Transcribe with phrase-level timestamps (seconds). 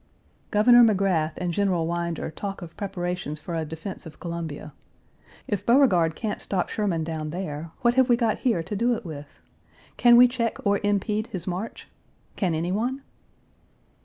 [0.49, 4.73] Governor McGrath and General Winder talk of preparations for a defense of Columbia.
[5.47, 9.05] If Beauregard can't stop Sherman down there, what have we got here to do it
[9.05, 9.27] with?
[9.97, 11.87] Can we cheek or impede his march?
[12.35, 13.03] Can any one?